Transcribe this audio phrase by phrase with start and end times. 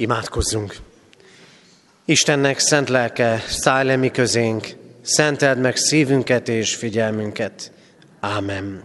[0.00, 0.76] Imádkozzunk!
[2.04, 4.68] Istennek szent lelke, szállj le mi közénk,
[5.02, 7.72] szenteld meg szívünket és figyelmünket.
[8.20, 8.82] Ámen.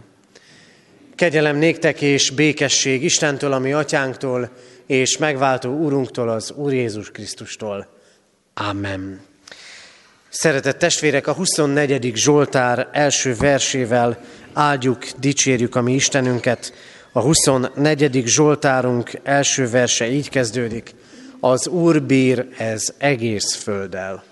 [1.16, 4.49] Kegyelem néktek és békesség Istentől, ami atyánktól,
[4.86, 7.88] és megváltó Úrunktól, az Úr Jézus Krisztustól.
[8.54, 9.20] Ámen.
[10.29, 12.12] Szeretett testvérek, a 24.
[12.16, 14.18] Zsoltár első versével
[14.54, 16.73] áldjuk, dicsérjük a mi Istenünket.
[17.12, 18.23] A 24.
[18.26, 20.95] Zsoltárunk első verse így kezdődik.
[21.45, 24.23] Az Úr bír ez egész földdel.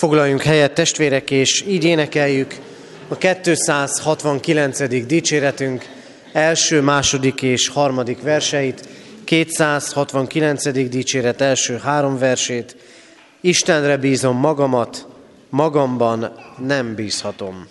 [0.00, 2.54] Foglaljunk helyet, testvérek, és így énekeljük
[3.08, 5.06] a 269.
[5.06, 5.84] dicséretünk
[6.32, 8.88] első, második és harmadik verseit,
[9.24, 10.88] 269.
[10.88, 12.76] dicséret első három versét.
[13.40, 15.06] Istenre bízom magamat,
[15.48, 17.68] magamban nem bízhatom.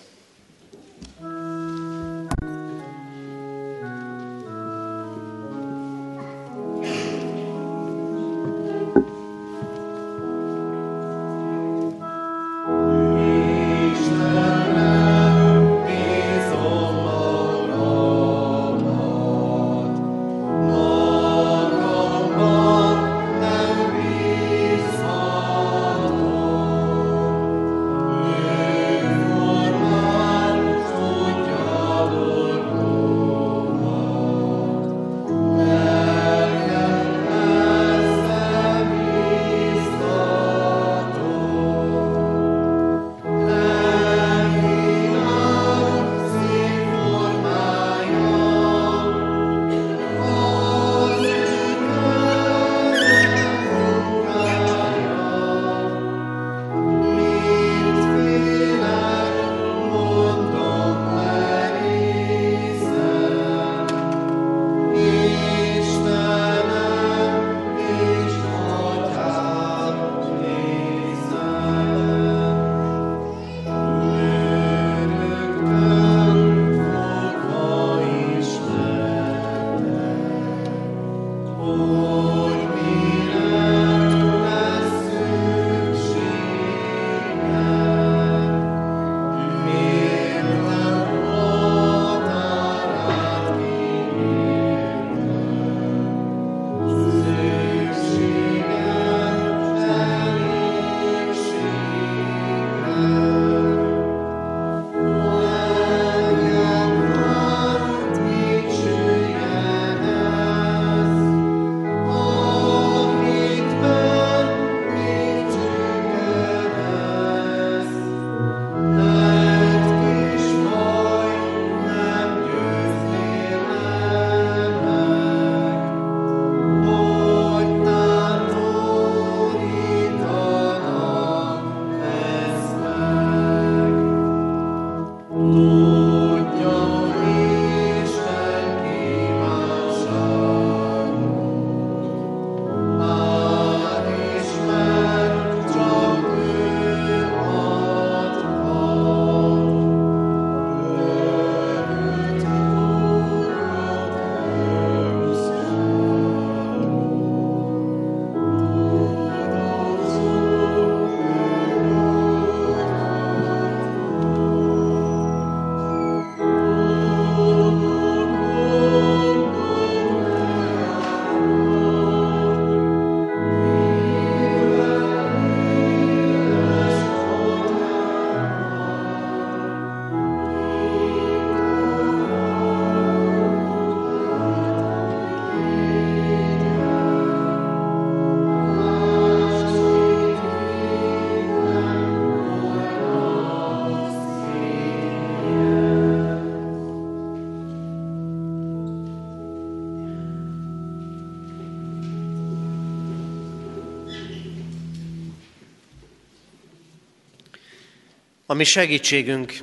[208.50, 209.58] A mi segítségünk,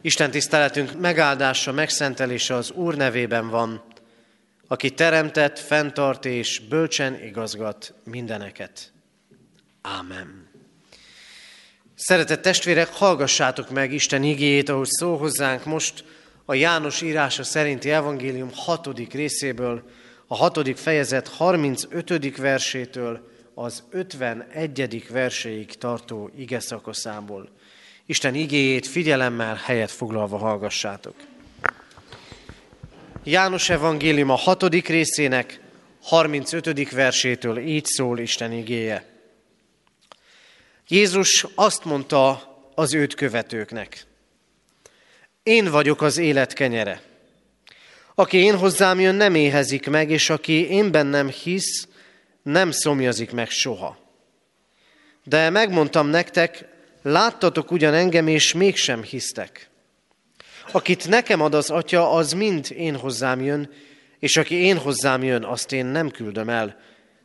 [0.00, 3.84] Isten tiszteletünk megáldása, megszentelése az Úr nevében van,
[4.68, 8.92] aki teremtett, fenntart és bölcsen igazgat mindeneket.
[9.82, 10.48] Ámen.
[11.94, 16.04] Szeretett testvérek, hallgassátok meg Isten igéjét, ahogy szól hozzánk most
[16.44, 19.90] a János írása szerinti evangélium hatodik részéből,
[20.26, 22.36] a hatodik fejezet 35.
[22.36, 25.06] versétől az 51.
[25.10, 27.50] verséig tartó ige szakaszából.
[28.06, 31.14] Isten igéjét figyelemmel helyet foglalva hallgassátok.
[33.24, 35.60] János evangélium a hatodik részének
[36.02, 36.90] 35.
[36.90, 39.04] versétől így szól Isten igéje.
[40.88, 44.04] Jézus azt mondta az őt követőknek.
[45.42, 47.02] Én vagyok az élet kenyere.
[48.14, 51.88] Aki én hozzám jön, nem éhezik meg, és aki én bennem hisz,
[52.42, 53.98] nem szomjazik meg soha.
[55.24, 56.75] De megmondtam nektek,
[57.06, 59.70] láttatok ugyan engem, és mégsem hisztek.
[60.72, 63.70] Akit nekem ad az atya, az mind én hozzám jön,
[64.18, 66.76] és aki én hozzám jön, azt én nem küldöm el,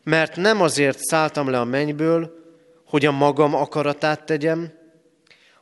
[0.03, 2.31] mert nem azért szálltam le a mennyből,
[2.85, 4.71] hogy a magam akaratát tegyem,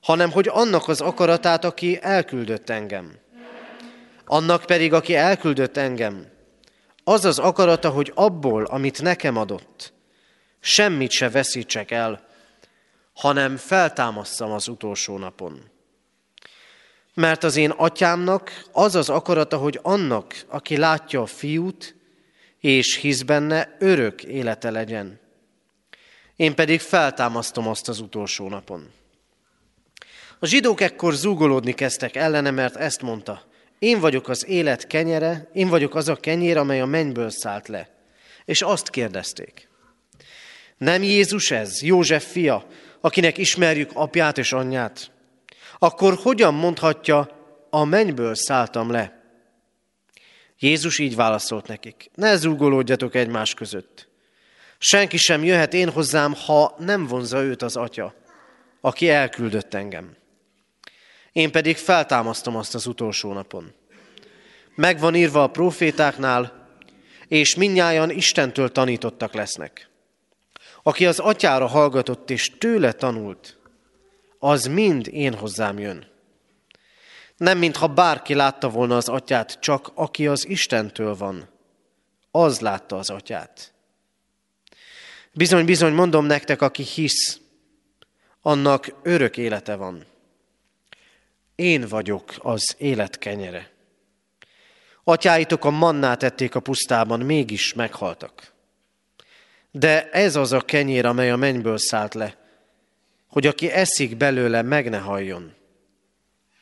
[0.01, 3.11] hanem hogy annak az akaratát, aki elküldött engem.
[4.25, 6.25] Annak pedig, aki elküldött engem,
[7.03, 9.93] az az akarata, hogy abból, amit nekem adott,
[10.59, 12.27] semmit se veszítsek el,
[13.19, 15.61] hanem feltámasszam az utolsó napon.
[17.13, 21.95] Mert az én atyámnak az az akarata, hogy annak, aki látja a fiút,
[22.59, 25.19] és hisz benne, örök élete legyen.
[26.35, 28.89] Én pedig feltámasztom azt az utolsó napon.
[30.39, 33.47] A zsidók ekkor zúgolódni kezdtek ellene, mert ezt mondta.
[33.79, 37.89] Én vagyok az élet kenyere, én vagyok az a kenyér, amely a mennyből szállt le.
[38.45, 39.67] És azt kérdezték.
[40.77, 42.67] Nem Jézus ez, József fia,
[43.01, 45.11] akinek ismerjük apját és anyját?
[45.79, 47.37] Akkor hogyan mondhatja,
[47.69, 49.23] a mennyből szálltam le?
[50.59, 52.09] Jézus így válaszolt nekik.
[52.15, 54.07] Ne zúgolódjatok egymás között.
[54.77, 58.13] Senki sem jöhet én hozzám, ha nem vonza őt az atya,
[58.81, 60.15] aki elküldött engem.
[61.31, 63.73] Én pedig feltámasztom azt az utolsó napon.
[64.75, 66.67] Megvan írva a profétáknál,
[67.27, 69.88] és minnyáján Istentől tanítottak lesznek.
[70.89, 73.57] Aki az atyára hallgatott és tőle tanult,
[74.39, 76.07] az mind én hozzám jön.
[77.37, 81.49] Nem mintha bárki látta volna az atyát, csak aki az Istentől van,
[82.31, 83.73] az látta az atyát.
[85.33, 87.39] Bizony, bizony, mondom nektek, aki hisz,
[88.41, 90.05] annak örök élete van.
[91.55, 93.71] Én vagyok az élet kenyere.
[95.03, 98.57] Atyáitok a mannát ették a pusztában, mégis meghaltak.
[99.71, 102.37] De ez az a kenyér, amely a mennyből szállt le,
[103.27, 105.53] hogy aki eszik belőle, meg ne halljon.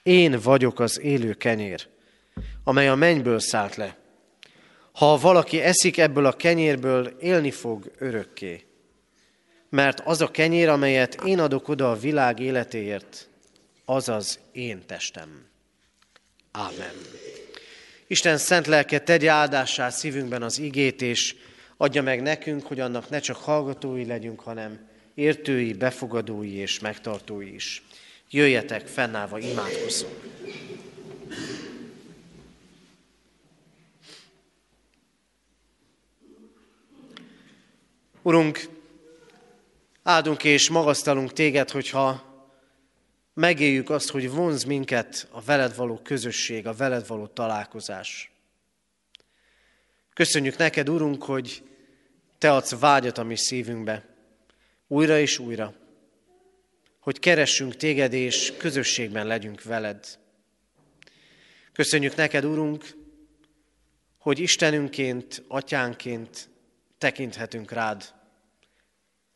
[0.03, 1.87] Én vagyok az élő kenyér,
[2.63, 3.97] amely a mennyből szállt le.
[4.91, 8.65] Ha valaki eszik ebből a kenyérből, élni fog örökké.
[9.69, 13.29] Mert az a kenyér, amelyet én adok oda a világ életéért,
[13.85, 15.45] az az én testem.
[16.51, 16.93] Ámen.
[18.07, 21.35] Isten szent lelke tegye áldássá szívünkben az igét, és
[21.77, 27.83] adja meg nekünk, hogy annak ne csak hallgatói legyünk, hanem értői, befogadói és megtartói is.
[28.29, 30.25] Jöjjetek, fennállva imádkozzunk!
[38.21, 38.69] Urunk,
[40.03, 42.23] áldunk és magasztalunk téged, hogyha
[43.33, 48.31] megéljük azt, hogy vonz minket a veled való közösség, a veled való találkozás.
[50.17, 51.63] Köszönjük neked, Urunk, hogy
[52.37, 54.05] Te adsz vágyat a mi szívünkbe,
[54.87, 55.73] újra és újra,
[56.99, 60.19] hogy keressünk Téged és közösségben legyünk veled.
[61.73, 62.85] Köszönjük neked, Urunk,
[64.17, 66.49] hogy Istenünként, Atyánként
[66.97, 68.13] tekinthetünk rád,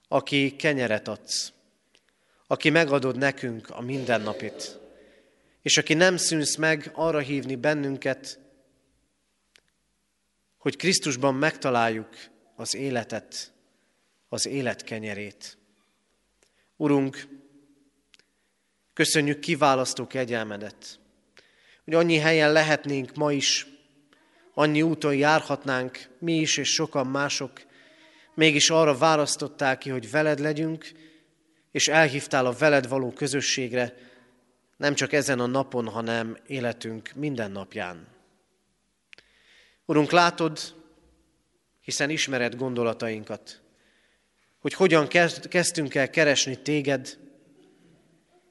[0.07, 1.53] aki kenyeret adsz,
[2.47, 4.79] aki megadod nekünk a mindennapit,
[5.61, 8.40] és aki nem szűnsz meg arra hívni bennünket,
[10.61, 12.09] hogy Krisztusban megtaláljuk
[12.55, 13.53] az életet,
[14.29, 15.57] az élet kenyerét.
[16.75, 17.27] Urunk,
[18.93, 20.99] köszönjük kiválasztó kegyelmedet,
[21.85, 23.67] hogy annyi helyen lehetnénk ma is,
[24.53, 27.61] annyi úton járhatnánk mi is és sokan mások,
[28.33, 30.91] mégis arra választottál ki, hogy veled legyünk,
[31.71, 33.93] és elhívtál a veled való közösségre,
[34.77, 38.10] nem csak ezen a napon, hanem életünk minden napján.
[39.85, 40.59] Urunk, látod,
[41.81, 43.61] hiszen ismered gondolatainkat,
[44.59, 45.07] hogy hogyan
[45.49, 47.17] kezdtünk el keresni téged,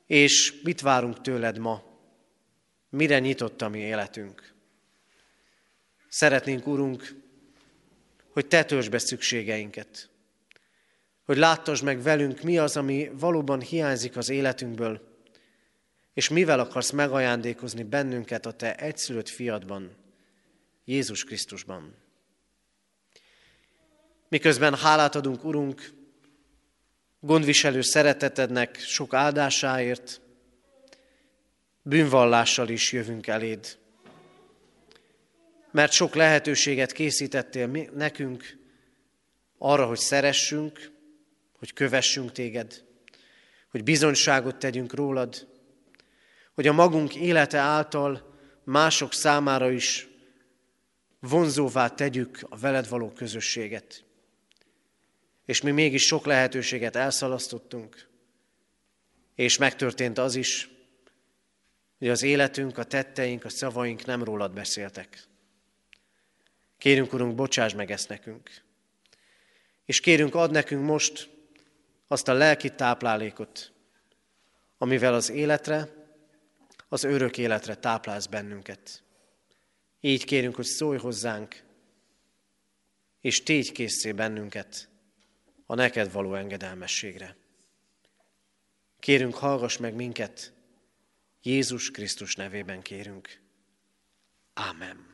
[0.07, 1.83] és mit várunk tőled ma,
[2.89, 4.55] mire nyitott a mi életünk.
[6.09, 7.15] Szeretnénk, Urunk,
[8.33, 10.11] hogy Te töltsd be szükségeinket,
[11.25, 15.01] hogy láttasd meg velünk, mi az, ami valóban hiányzik az életünkből,
[16.15, 19.97] és mivel akarsz megajándékozni bennünket a Te egyszülött fiadban,
[20.85, 21.95] Jézus Krisztusban.
[24.29, 25.93] Miközben hálát adunk, Urunk,
[27.21, 30.21] gondviselő szeretetednek sok áldásáért,
[31.83, 33.79] bűnvallással is jövünk eléd.
[35.71, 38.59] Mert sok lehetőséget készítettél nekünk
[39.59, 40.93] arra, hogy szeressünk,
[41.59, 42.85] hogy kövessünk téged,
[43.71, 45.49] hogy bizonyságot tegyünk rólad,
[46.55, 48.35] hogy a magunk élete által
[48.65, 50.10] mások számára is
[51.21, 54.05] vonzóvá tegyük a veled való közösséget.
[55.45, 58.09] És mi mégis sok lehetőséget elszalasztottunk,
[59.35, 60.69] és megtörtént az is,
[61.99, 65.23] hogy az életünk, a tetteink, a szavaink nem rólad beszéltek.
[66.79, 68.51] Kérünk, Urunk, bocsáss meg ezt nekünk.
[69.85, 71.31] És kérünk, ad nekünk most
[72.07, 73.73] azt a lelki táplálékot,
[74.79, 75.89] amivel az életre,
[76.89, 79.03] az örök életre táplálsz bennünket.
[80.01, 81.63] Így kérünk, hogy szólj hozzánk,
[83.21, 84.89] és tégy készé bennünket
[85.67, 87.37] a neked való engedelmességre.
[89.01, 90.53] Kérünk, hallgass meg minket,
[91.43, 93.41] Jézus Krisztus nevében kérünk.
[94.55, 95.07] Ámen.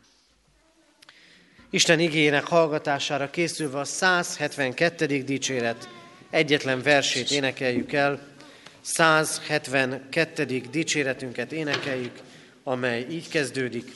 [1.70, 5.22] Isten igényének hallgatására készülve a 172.
[5.22, 5.88] dicséret
[6.30, 8.34] egyetlen versét énekeljük el,
[8.80, 10.44] 172.
[10.70, 12.20] dicséretünket énekeljük,
[12.62, 13.92] amely így kezdődik.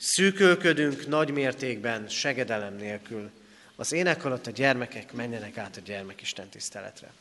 [0.00, 3.30] Szűkölködünk nagy mértékben, segedelem nélkül.
[3.76, 7.12] Az ének alatt a gyermekek menjenek át a gyermekisten tiszteletre.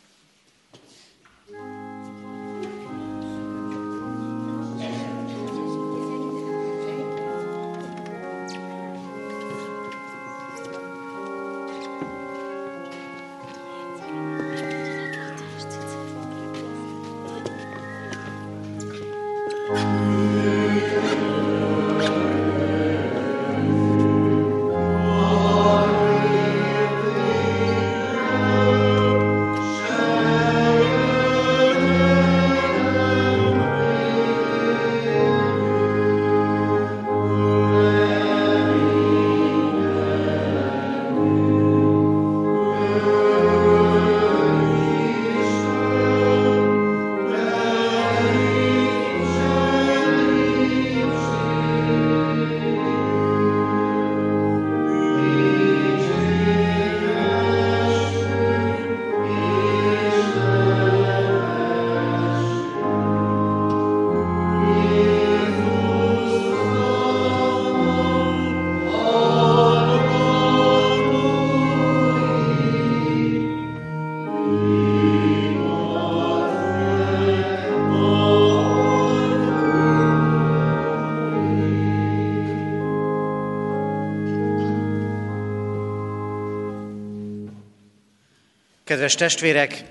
[88.98, 89.84] Kedves testvérek,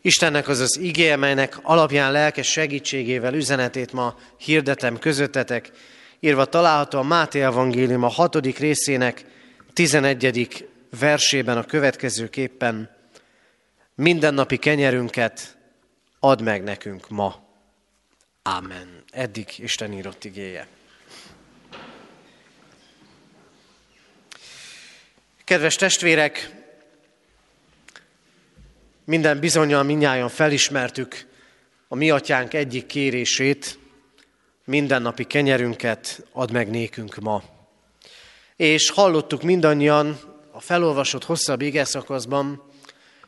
[0.00, 5.70] Istennek az az igé, melynek alapján lelkes segítségével üzenetét ma hirdetem közöttetek,
[6.20, 9.24] írva található a Máté Evangélium a hatodik részének
[9.72, 10.68] 11.
[10.98, 12.90] versében a következőképpen.
[13.94, 15.56] Mindennapi kenyerünket
[16.20, 17.42] add meg nekünk ma.
[18.42, 19.04] Ámen.
[19.10, 20.66] Eddig Isten írott igéje.
[25.44, 26.59] Kedves testvérek,
[29.10, 31.26] minden bizonyal minnyáján felismertük
[31.88, 33.78] a mi atyánk egyik kérését,
[34.64, 37.42] mindennapi kenyerünket ad meg nékünk ma.
[38.56, 40.18] És hallottuk mindannyian
[40.50, 42.62] a felolvasott hosszabb szakaszban,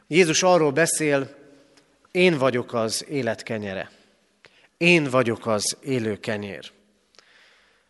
[0.06, 1.34] Jézus arról beszél,
[2.10, 3.90] én vagyok az élet kenyere.
[4.76, 6.70] Én vagyok az élő kenyér.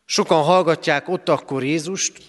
[0.04, 2.22] Sokan hallgatják ott akkor Jézust,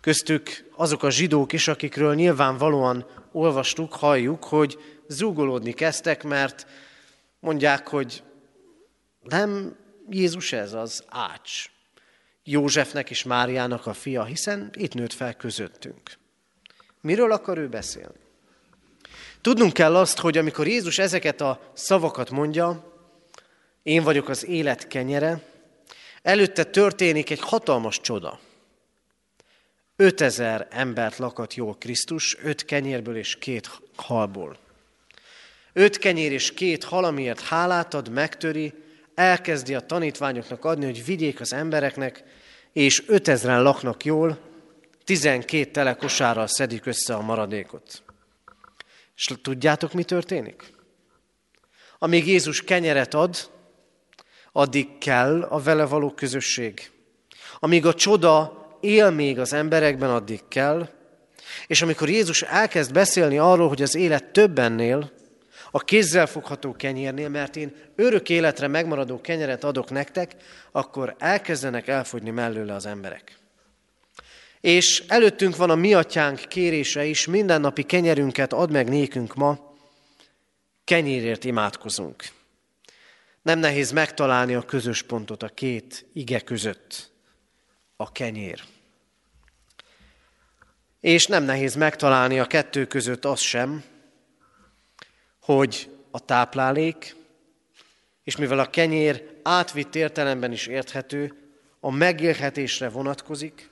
[0.00, 6.66] köztük azok a zsidók is, akikről nyilvánvalóan olvastuk, halljuk, hogy zúgolódni kezdtek, mert
[7.40, 8.22] mondják, hogy
[9.22, 9.76] nem
[10.10, 11.70] Jézus ez az ács,
[12.48, 16.18] Józsefnek és Máriának a fia, hiszen itt nőtt fel közöttünk.
[17.00, 18.18] Miről akar ő beszélni?
[19.40, 22.94] Tudnunk kell azt, hogy amikor Jézus ezeket a szavakat mondja,
[23.82, 25.42] én vagyok az élet kenyere,
[26.22, 28.40] előtte történik egy hatalmas csoda.
[29.96, 34.58] 5000 embert lakat jól Krisztus, öt kenyérből és két halból.
[35.78, 38.74] Öt kenyér és két halamiért hálát ad, megtöri,
[39.14, 42.24] elkezdi a tanítványoknak adni, hogy vigyék az embereknek,
[42.72, 44.38] és ötezren laknak jól,
[45.04, 48.02] tizenkét tele kosárral szedik össze a maradékot.
[49.16, 50.72] És tudjátok, mi történik?
[51.98, 53.50] Amíg Jézus kenyeret ad,
[54.52, 56.90] addig kell a vele való közösség.
[57.58, 60.88] Amíg a csoda él még az emberekben, addig kell.
[61.66, 65.14] És amikor Jézus elkezd beszélni arról, hogy az élet többennél,
[65.70, 70.34] a kézzel fogható kenyérnél, mert én örök életre megmaradó kenyeret adok nektek,
[70.72, 73.38] akkor elkezdenek elfogyni mellőle az emberek.
[74.60, 79.74] És előttünk van a mi atyánk kérése is, mindennapi kenyerünket ad meg nékünk ma,
[80.84, 82.24] kenyérért imádkozunk.
[83.42, 87.10] Nem nehéz megtalálni a közös pontot a két ige között.
[87.96, 88.62] A kenyér.
[91.00, 93.84] És nem nehéz megtalálni a kettő között az sem,
[95.46, 97.16] hogy a táplálék,
[98.24, 101.34] és mivel a kenyér átvitt értelemben is érthető,
[101.80, 103.70] a megélhetésre vonatkozik,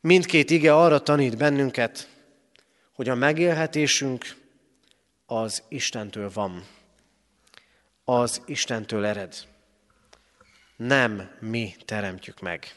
[0.00, 2.08] mindkét ige arra tanít bennünket,
[2.92, 4.36] hogy a megélhetésünk
[5.26, 6.66] az Istentől van.
[8.04, 9.34] Az Istentől ered.
[10.76, 12.74] Nem mi teremtjük meg.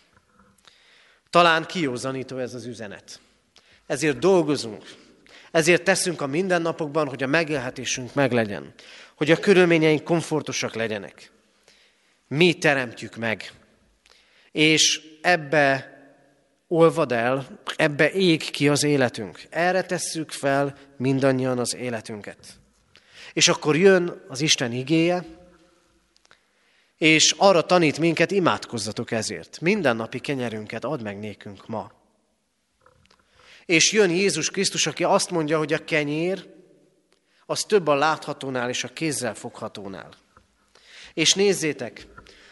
[1.29, 3.19] Talán kiózanító ez az üzenet.
[3.85, 4.83] Ezért dolgozunk,
[5.51, 8.73] ezért teszünk a mindennapokban, hogy a megélhetésünk meglegyen,
[9.15, 11.31] hogy a körülményeink komfortosak legyenek.
[12.27, 13.51] Mi teremtjük meg,
[14.51, 15.89] és ebbe
[16.67, 19.43] olvad el, ebbe ég ki az életünk.
[19.49, 22.37] Erre tesszük fel mindannyian az életünket.
[23.33, 25.25] És akkor jön az Isten igéje,
[26.97, 29.59] és arra tanít minket, imádkozzatok ezért.
[29.61, 31.91] Mindennapi kenyerünket add meg nékünk ma.
[33.65, 36.49] És jön Jézus Krisztus, aki azt mondja, hogy a kenyér
[37.45, 40.13] az több a láthatónál és a kézzel foghatónál.
[41.13, 42.07] És nézzétek,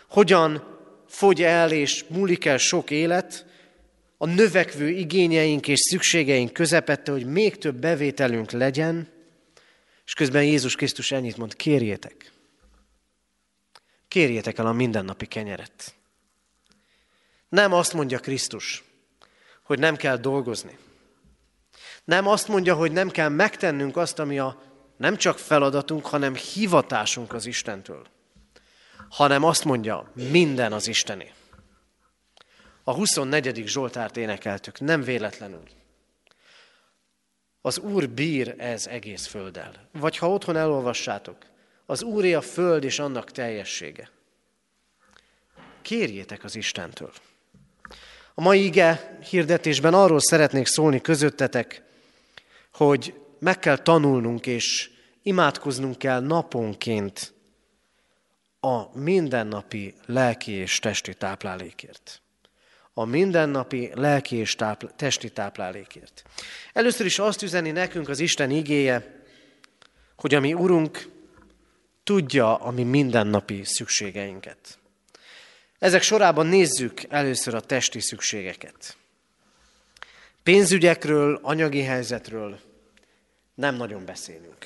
[0.09, 3.45] hogyan fogy el és múlik el sok élet,
[4.21, 9.07] a növekvő igényeink és szükségeink közepette, hogy még több bevételünk legyen,
[10.05, 12.31] és közben Jézus Krisztus ennyit mond, kérjétek.
[14.07, 15.95] Kérjétek el a mindennapi kenyeret.
[17.49, 18.83] Nem azt mondja Krisztus,
[19.63, 20.77] hogy nem kell dolgozni.
[22.09, 24.61] Nem azt mondja, hogy nem kell megtennünk azt, ami a
[24.97, 28.07] nem csak feladatunk, hanem hivatásunk az Istentől.
[29.09, 31.31] Hanem azt mondja, minden az Istené.
[32.83, 33.63] A 24.
[33.67, 35.63] Zsoltárt énekeltük, nem véletlenül.
[37.61, 39.89] Az Úr bír ez egész földdel.
[39.91, 41.37] Vagy ha otthon elolvassátok,
[41.85, 44.09] az Úré a föld és annak teljessége.
[45.81, 47.11] Kérjétek az Istentől.
[48.33, 51.87] A mai ige hirdetésben arról szeretnék szólni közöttetek,
[52.79, 54.89] hogy meg kell tanulnunk és
[55.21, 57.33] imádkoznunk kell naponként
[58.59, 62.21] a mindennapi lelki és testi táplálékért.
[62.93, 66.23] A mindennapi lelki és tápl- testi táplálékért.
[66.73, 69.23] Először is azt üzeni nekünk az Isten igéje,
[70.15, 71.09] hogy a mi Urunk
[72.03, 74.79] tudja a mi mindennapi szükségeinket.
[75.79, 78.97] Ezek sorában nézzük először a testi szükségeket.
[80.43, 82.67] Pénzügyekről, anyagi helyzetről
[83.59, 84.65] nem nagyon beszélünk.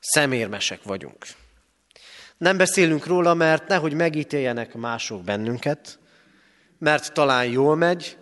[0.00, 1.26] Szemérmesek vagyunk.
[2.36, 5.98] Nem beszélünk róla, mert nehogy megítéljenek mások bennünket,
[6.78, 8.16] mert talán jól megy,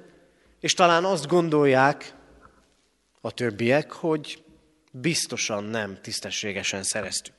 [0.61, 2.15] és talán azt gondolják
[3.21, 4.45] a többiek, hogy
[4.93, 7.37] biztosan nem tisztességesen szereztük.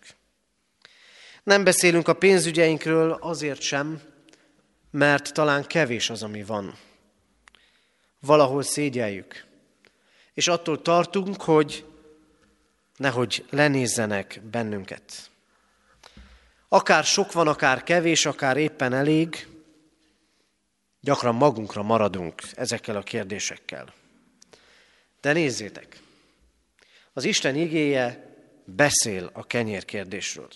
[1.43, 4.02] Nem beszélünk a pénzügyeinkről azért sem,
[4.91, 6.78] mert talán kevés az, ami van.
[8.19, 9.45] Valahol szégyeljük.
[10.34, 11.86] És attól tartunk, hogy
[13.02, 15.30] nehogy lenézzenek bennünket.
[16.68, 19.48] Akár sok van, akár kevés, akár éppen elég,
[21.00, 23.94] gyakran magunkra maradunk ezekkel a kérdésekkel.
[25.22, 26.00] De nézzétek,
[27.14, 28.36] az Isten igéje
[28.66, 30.50] beszél a kenyér kérdésről.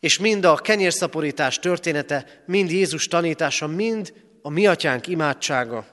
[0.00, 4.12] És mind a kenyérszaporítás története, mind Jézus tanítása, mind
[4.42, 5.86] a mi atyánk imádsága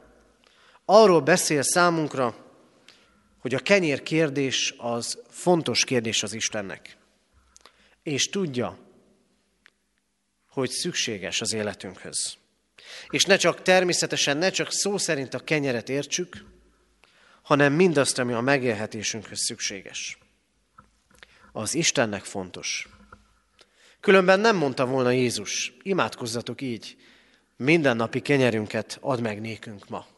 [0.85, 2.35] arról beszél számunkra,
[3.41, 6.97] hogy a kenyér kérdés az fontos kérdés az Istennek.
[8.03, 8.77] És tudja,
[10.49, 12.37] hogy szükséges az életünkhöz.
[13.09, 16.45] És ne csak természetesen, ne csak szó szerint a kenyeret értsük,
[17.41, 20.17] hanem mindazt, ami a megélhetésünkhöz szükséges.
[21.51, 22.89] Az Istennek fontos.
[23.99, 26.97] Különben nem mondta volna Jézus, imádkozzatok így,
[27.57, 30.10] mindennapi kenyerünket add meg nékünk ma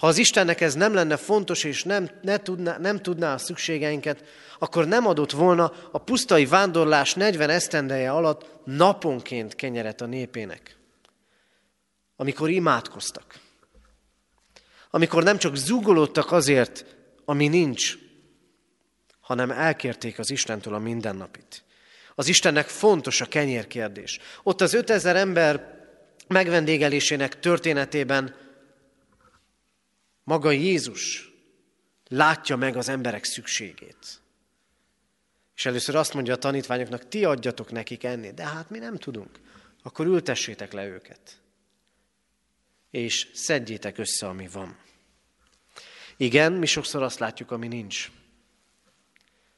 [0.00, 4.24] Ha az Istennek ez nem lenne fontos, és nem, ne tudná, nem tudná a szükségeinket,
[4.58, 10.76] akkor nem adott volna a pusztai vándorlás 40 esztendeje alatt naponként kenyeret a népének.
[12.16, 13.34] Amikor imádkoztak.
[14.90, 16.84] Amikor nem csak zugolódtak azért,
[17.24, 17.94] ami nincs,
[19.20, 21.64] hanem elkérték az Istentől a mindennapit.
[22.14, 24.18] Az Istennek fontos a kenyérkérdés.
[24.42, 25.78] Ott az 5000 ember
[26.28, 28.34] megvendégelésének történetében
[30.24, 31.30] maga Jézus
[32.08, 34.20] látja meg az emberek szükségét.
[35.56, 39.40] És először azt mondja a tanítványoknak, ti adjatok nekik enni, de hát mi nem tudunk.
[39.82, 41.40] Akkor ültessétek le őket.
[42.90, 44.78] És szedjétek össze, ami van.
[46.16, 48.10] Igen, mi sokszor azt látjuk, ami nincs.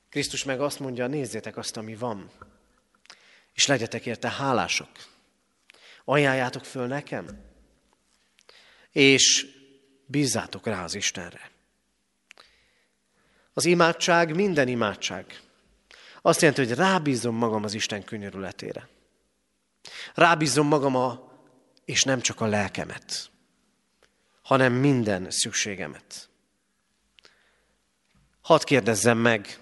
[0.09, 2.31] Krisztus meg azt mondja, nézzétek azt, ami van,
[3.53, 4.90] és legyetek érte hálások.
[6.05, 7.44] Ajánljátok föl nekem,
[8.92, 9.46] és
[10.12, 11.51] bízzátok rá az Istenre.
[13.53, 15.40] Az imádság minden imádság.
[16.22, 18.88] Azt jelenti, hogy rábízom magam az Isten könyörületére.
[20.14, 21.33] Rábízom magam a,
[21.85, 23.31] és nem csak a lelkemet,
[24.42, 26.29] hanem minden szükségemet.
[28.40, 29.59] Hadd kérdezzem meg,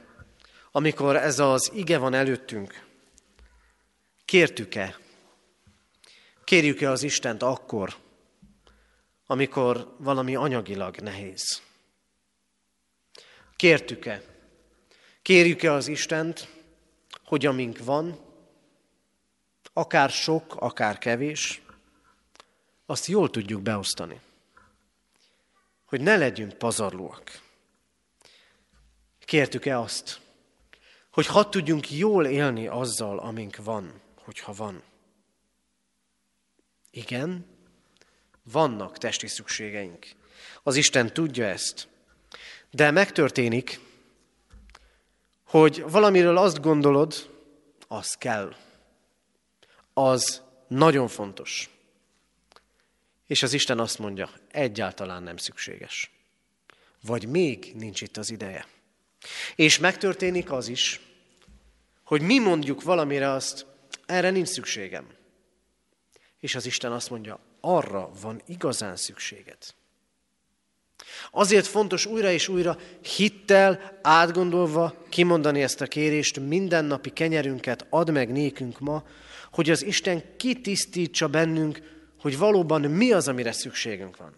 [0.73, 2.87] amikor ez az ige van előttünk,
[4.25, 4.97] kértük-e,
[6.45, 7.97] kérjük-e az Istent akkor,
[9.31, 11.63] amikor valami anyagilag nehéz?
[13.57, 14.23] Kértük-e,
[15.23, 16.49] kérjük-e az Istent,
[17.25, 18.19] hogy amink van,
[19.73, 21.63] akár sok, akár kevés,
[22.87, 24.21] azt jól tudjuk beosztani.
[25.85, 27.41] Hogy ne legyünk pazarlóak.
[29.19, 30.21] Kértük-e azt,
[31.11, 34.83] hogy hadd tudjunk jól élni azzal, amink van, hogyha van.
[36.91, 37.59] Igen,
[38.43, 40.07] vannak testi szükségeink.
[40.63, 41.89] Az Isten tudja ezt.
[42.71, 43.81] De megtörténik,
[45.45, 47.31] hogy valamiről azt gondolod,
[47.89, 48.57] az kell.
[49.93, 51.71] Az nagyon fontos.
[53.27, 56.11] És az Isten azt mondja, egyáltalán nem szükséges.
[57.03, 58.67] Vagy még nincs itt az ideje.
[59.55, 61.01] És megtörténik az is,
[62.05, 63.67] hogy mi mondjuk valamire azt,
[64.07, 65.09] erre nincs szükségem.
[66.41, 69.59] És az Isten azt mondja, arra van igazán szükséged.
[71.31, 72.77] Azért fontos újra és újra
[73.17, 79.05] hittel, átgondolva kimondani ezt a kérést, mindennapi kenyerünket ad meg nékünk ma,
[79.53, 81.81] hogy az Isten kitisztítsa bennünk,
[82.21, 84.35] hogy valóban mi az, amire szükségünk van.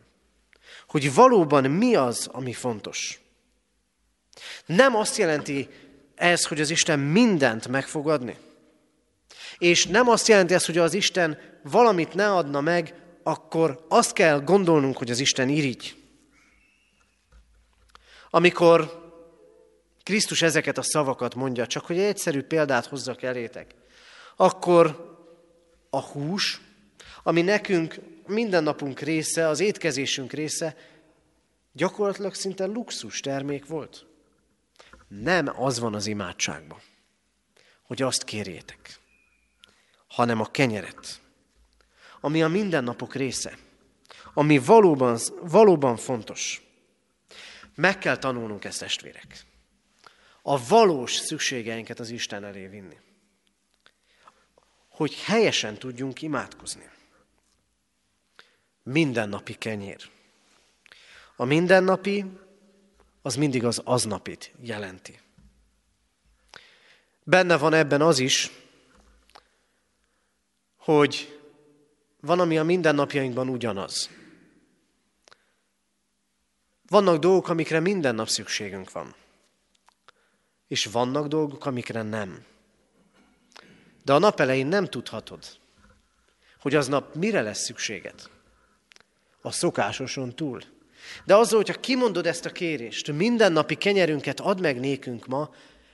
[0.89, 3.21] Hogy valóban mi az, ami fontos.
[4.67, 5.69] Nem azt jelenti
[6.15, 8.37] ez, hogy az Isten mindent meg fog adni.
[9.59, 14.41] És nem azt jelenti ez, hogy az Isten valamit ne adna meg, akkor azt kell
[14.41, 15.97] gondolnunk, hogy az Isten irigy.
[18.31, 19.01] Amikor
[20.03, 23.75] Krisztus ezeket a szavakat mondja, csak hogy egy egyszerű példát hozzak elétek,
[24.37, 25.11] akkor
[25.91, 26.61] a hús,
[27.23, 27.95] ami nekünk
[28.27, 30.77] mindennapunk része, az étkezésünk része,
[31.73, 34.07] gyakorlatilag szinte luxus termék volt.
[35.09, 36.81] Nem az van az imádságban,
[37.83, 38.99] hogy azt kérjétek,
[40.07, 41.21] hanem a kenyeret,
[42.25, 43.59] ami a mindennapok része,
[44.35, 46.63] ami valóban, valóban fontos.
[47.75, 49.45] Meg kell tanulnunk ezt, testvérek.
[50.43, 52.97] A valós szükségeinket az Isten elé vinni.
[54.89, 56.91] Hogy helyesen tudjunk imádkozni.
[58.83, 60.11] Mindennapi kenyér.
[61.37, 62.25] A mindennapi
[63.23, 65.21] az mindig az aznapit jelenti.
[67.25, 68.51] Benne van ebben az is,
[70.77, 71.42] hogy
[72.27, 74.11] van, ami a mindennapjainkban ugyanaz.
[76.89, 79.15] Vannak dolgok, amikre minden nap szükségünk van.
[80.69, 82.45] És vannak dolgok, amikre nem.
[84.05, 85.45] De a nap elején nem tudhatod,
[86.61, 88.31] hogy aznap mire lesz szükséged.
[89.41, 90.61] A szokásoson túl.
[91.25, 95.51] De azzal, hogyha kimondod ezt a kérést, mindennapi kenyerünket ad meg nékünk ma,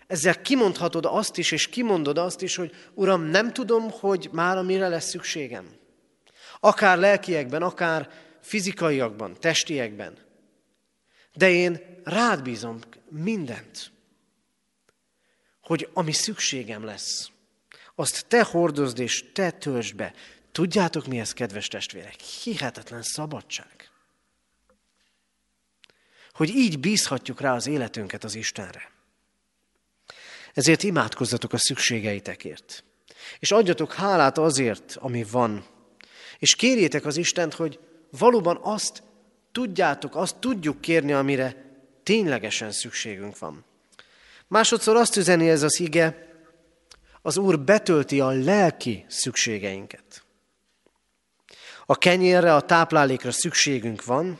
[0.07, 4.89] ezzel kimondhatod azt is, és kimondod azt is, hogy Uram, nem tudom, hogy már mire
[4.89, 5.78] lesz szükségem.
[6.61, 10.19] Akár lelkiekben, akár fizikaiakban, testiekben.
[11.35, 13.91] De én rád bízom mindent,
[15.61, 17.31] hogy ami szükségem lesz,
[17.95, 20.15] azt te hordozd és te töltsd be.
[20.53, 22.21] Tudjátok mi ez, kedves testvérek?
[22.21, 23.79] Hihetetlen szabadság
[26.39, 28.91] hogy így bízhatjuk rá az életünket az Istenre.
[30.55, 32.85] Ezért imádkozzatok a szükségeitekért.
[33.39, 35.67] És adjatok hálát azért, ami van.
[36.39, 37.79] És kérjétek az Istent, hogy
[38.11, 39.03] valóban azt
[39.53, 41.67] tudjátok, azt tudjuk kérni, amire
[42.03, 43.65] ténylegesen szükségünk van.
[44.47, 46.27] Másodszor azt üzeni ez az ige,
[47.23, 50.23] az Úr betölti a lelki szükségeinket.
[51.87, 54.39] A kenyérre, a táplálékra szükségünk van,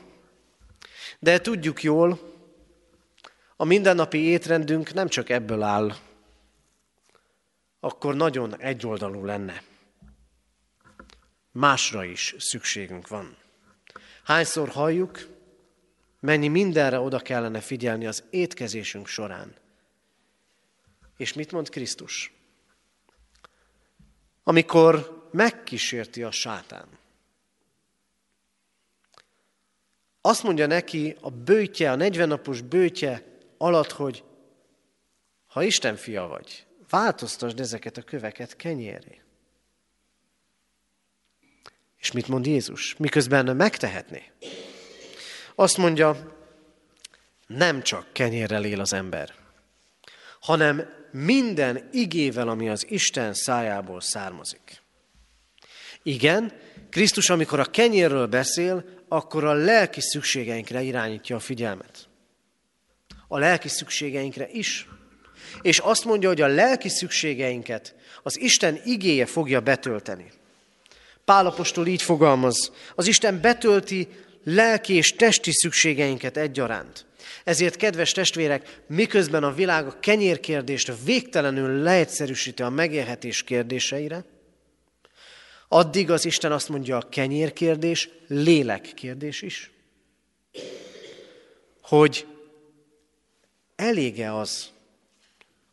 [1.19, 2.37] de tudjuk jól,
[3.57, 5.95] a mindennapi étrendünk nem csak ebből áll,
[7.81, 9.63] akkor nagyon egyoldalú lenne.
[11.53, 13.37] Másra is szükségünk van.
[14.25, 15.27] Hányszor halljuk,
[16.21, 19.55] mennyi mindenre oda kellene figyelni az étkezésünk során.
[21.17, 22.33] És mit mond Krisztus?
[24.43, 26.89] Amikor megkísérti a sátán.
[30.21, 34.25] Azt mondja neki a bőtje, a 40 napos bőtje alatt, hogy
[35.47, 39.23] ha Isten fia vagy, változtasd ezeket a köveket kenyéré.
[42.01, 42.95] És mit mond Jézus?
[42.99, 44.23] Miközben megtehetné.
[45.55, 46.37] Azt mondja,
[47.47, 49.35] nem csak kenyérrel él az ember,
[50.41, 54.83] hanem minden igével, ami az Isten szájából származik.
[56.03, 56.53] Igen,
[56.91, 62.09] Krisztus, amikor a kenyérről beszél, akkor a lelki szükségeinkre irányítja a figyelmet.
[63.29, 64.89] A lelki szükségeinkre is.
[65.63, 70.31] És azt mondja, hogy a lelki szükségeinket az Isten igéje fogja betölteni.
[71.29, 74.09] Pálapostól így fogalmaz, az Isten betölti
[74.45, 77.07] lelki és testi szükségeinket egyaránt.
[77.45, 84.25] Ezért, kedves testvérek, miközben a világ a kenyérkérdést végtelenül leegyszerűsíti a megélhetés kérdéseire,
[85.69, 89.71] addig az Isten azt mondja, a kenyérkérdés lélek kérdés is.
[91.83, 92.27] Hogy
[93.77, 94.71] elége az,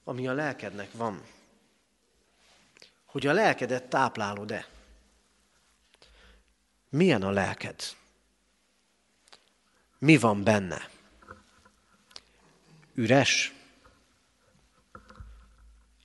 [0.04, 1.22] ami a lelkednek van.
[3.06, 4.74] Hogy a lelkedet táplálod-e.
[6.96, 7.82] Milyen a lelked?
[9.98, 10.90] Mi van benne?
[12.94, 13.54] Üres?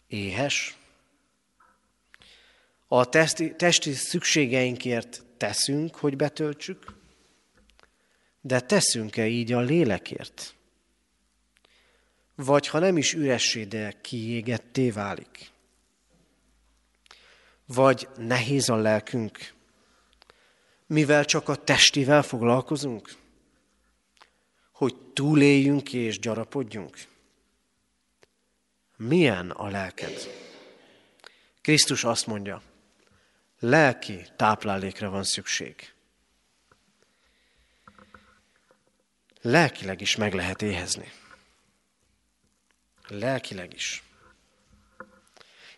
[0.06, 0.76] Éhes?
[2.88, 6.94] A testi, testi szükségeinkért teszünk, hogy betöltsük,
[8.40, 10.54] de teszünk-e így a lélekért?
[12.34, 15.50] Vagy ha nem is üressé, de kiégetté válik?
[17.66, 19.58] Vagy nehéz a lelkünk,
[20.90, 23.14] mivel csak a testivel foglalkozunk?
[24.72, 26.98] Hogy túléljünk és gyarapodjunk?
[28.96, 30.30] Milyen a lelked?
[31.60, 32.62] Krisztus azt mondja,
[33.58, 35.92] lelki táplálékra van szükség.
[39.40, 41.12] Lelkileg is meg lehet éhezni.
[43.08, 44.02] Lelkileg is.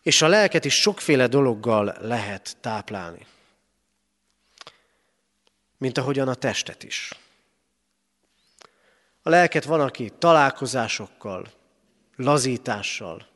[0.03, 3.27] És a lelket is sokféle dologgal lehet táplálni
[5.83, 7.13] mint ahogyan a testet is.
[9.23, 11.47] A lelket van, aki találkozásokkal,
[12.17, 13.27] lazítással,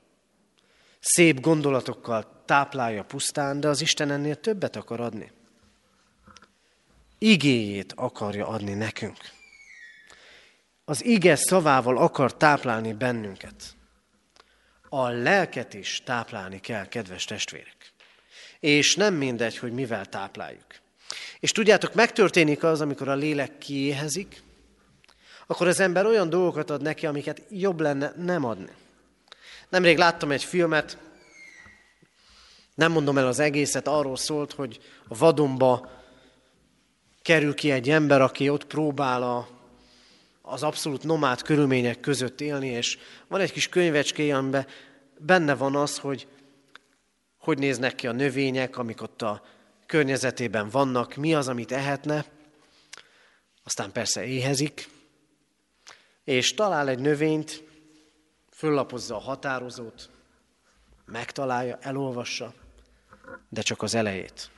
[1.01, 5.33] szép gondolatokkal táplálja pusztán, de az Isten ennél többet akar adni.
[7.19, 9.19] Igéjét akarja adni nekünk.
[10.85, 13.77] Az ige szavával akar táplálni bennünket.
[14.89, 17.93] A lelket is táplálni kell, kedves testvérek.
[18.61, 20.85] És nem mindegy, hogy mivel tápláljuk.
[21.41, 24.43] És tudjátok, megtörténik az, amikor a lélek kiéhezik,
[25.47, 28.73] akkor az ember olyan dolgokat ad neki, amiket jobb lenne nem adni.
[29.69, 30.99] Nemrég láttam egy filmet,
[32.75, 35.91] nem mondom el az egészet, arról szólt, hogy a vadonba
[37.23, 39.49] kerül ki egy ember, aki ott próbál a,
[40.43, 44.67] az abszolút nomád körülmények között élni, és van egy kis könyvecské, amiben
[45.19, 46.27] benne van az, hogy
[47.39, 49.43] hogy néznek ki a növények, amik ott a
[49.87, 52.25] környezetében vannak, mi az, amit ehetne,
[53.65, 54.89] aztán persze éhezik,
[56.25, 57.65] és talál egy növényt,
[58.51, 60.11] föllapozza a határozót,
[61.05, 62.55] megtalálja, elolvassa,
[63.49, 64.51] de csak az elejét.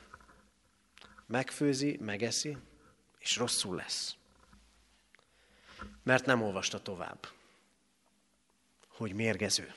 [1.25, 2.57] Megfőzi, megeszi,
[3.19, 4.15] és rosszul lesz.
[6.03, 7.27] Mert nem olvasta tovább,
[8.87, 9.73] hogy mérgező.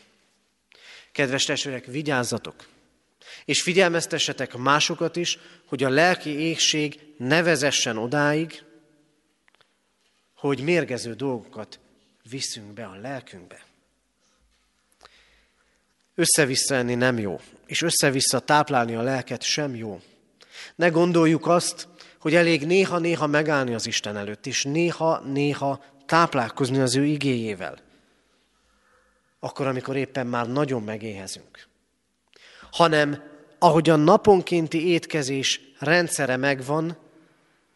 [1.12, 2.66] Kedves testvérek, vigyázzatok!
[3.44, 8.62] És figyelmeztessetek másokat is, hogy a lelki égség ne vezessen odáig,
[10.34, 11.80] hogy mérgező dolgokat
[12.30, 13.64] viszünk be a lelkünkbe.
[16.14, 20.00] Össze-vissza enni nem jó, és össze-vissza táplálni a lelket sem jó.
[20.74, 27.04] Ne gondoljuk azt, hogy elég néha-néha megállni az Isten előtt, és néha-néha táplálkozni az ő
[27.04, 27.78] igéjével.
[29.40, 31.70] Akkor, amikor éppen már nagyon megéhezünk
[32.72, 36.96] hanem ahogy a naponkénti étkezés rendszere megvan,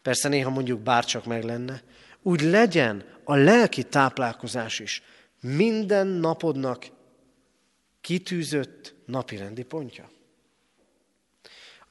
[0.01, 1.81] persze néha mondjuk bárcsak meg lenne,
[2.21, 5.01] úgy legyen a lelki táplálkozás is
[5.41, 6.85] minden napodnak
[8.01, 10.09] kitűzött napirendi pontja.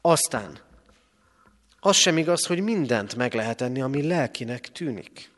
[0.00, 0.58] Aztán
[1.80, 5.30] az sem igaz, hogy mindent meg lehet enni, ami lelkinek tűnik.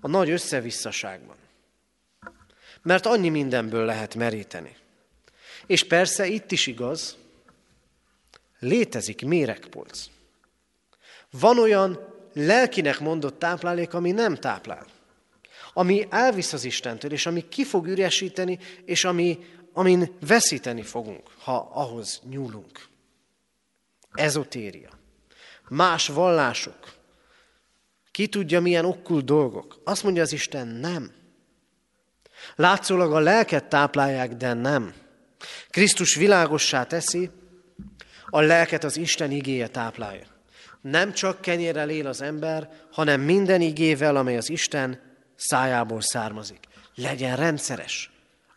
[0.00, 1.36] A nagy összevisszaságban.
[2.82, 4.76] Mert annyi mindenből lehet meríteni.
[5.66, 7.16] És persze itt is igaz,
[8.58, 10.06] létezik méregpolc.
[11.30, 14.86] Van olyan lelkinek mondott táplálék, ami nem táplál.
[15.72, 19.38] Ami elvisz az Istentől, és ami ki fog üresíteni, és ami,
[19.72, 22.86] amin veszíteni fogunk, ha ahhoz nyúlunk.
[24.12, 24.90] Ezotéria.
[25.68, 26.94] Más vallások.
[28.10, 29.80] Ki tudja, milyen okkult dolgok.
[29.84, 31.12] Azt mondja az Isten, nem.
[32.56, 34.94] Látszólag a lelket táplálják, de nem.
[35.70, 37.30] Krisztus világossá teszi,
[38.26, 40.26] a lelket az Isten igéje táplálja.
[40.80, 45.00] Nem csak kenyérrel él az ember, hanem minden igével, amely az Isten
[45.36, 46.58] szájából származik.
[46.94, 48.10] Legyen rendszeres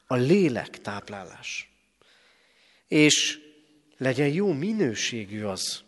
[0.07, 1.71] a lélek táplálás.
[2.87, 3.39] És
[3.97, 5.83] legyen jó minőségű az,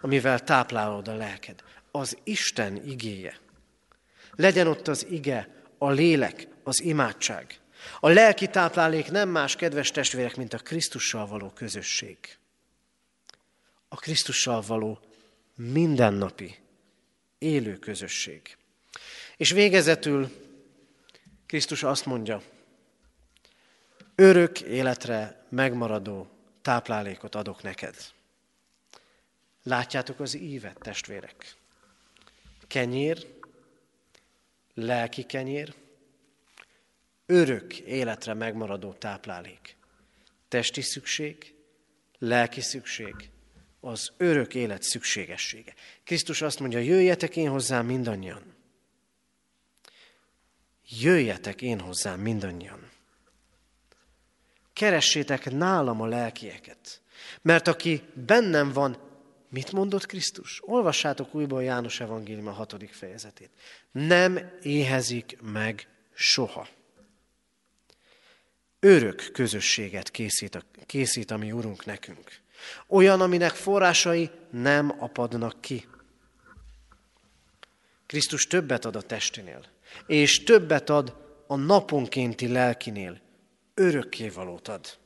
[0.00, 1.62] amivel táplálod a lelked.
[1.90, 3.38] Az Isten igéje.
[4.34, 7.60] Legyen ott az ige, a lélek, az imádság.
[8.00, 12.18] A lelki táplálék nem más, kedves testvérek, mint a Krisztussal való közösség.
[13.88, 14.98] A Krisztussal való
[15.54, 16.58] mindennapi,
[17.38, 18.56] élő közösség.
[19.36, 20.30] És végezetül
[21.46, 22.42] Krisztus azt mondja,
[24.14, 26.28] örök életre megmaradó
[26.62, 27.96] táplálékot adok neked.
[29.62, 31.56] Látjátok az ívet, testvérek?
[32.66, 33.26] Kenyér,
[34.74, 35.74] lelki kenyér,
[37.32, 39.76] örök életre megmaradó táplálék.
[40.48, 41.54] Testi szükség,
[42.18, 43.30] lelki szükség,
[43.80, 45.74] az örök élet szükségessége.
[46.04, 48.54] Krisztus azt mondja, jöjjetek én hozzám mindannyian.
[51.00, 52.90] Jöjjetek én hozzám mindannyian.
[54.72, 57.00] Keressétek nálam a lelkieket.
[57.42, 59.10] Mert aki bennem van,
[59.48, 60.60] mit mondott Krisztus?
[60.64, 63.50] Olvassátok újból János Evangélium a hatodik fejezetét.
[63.92, 66.68] Nem éhezik meg soha.
[68.84, 72.40] Örök közösséget készít a, készít a mi Urunk nekünk.
[72.86, 75.88] Olyan, aminek forrásai nem apadnak ki.
[78.06, 79.64] Krisztus többet ad a testinél,
[80.06, 81.16] és többet ad
[81.46, 83.20] a naponkénti lelkinél,
[83.74, 84.98] örökkévalót ad.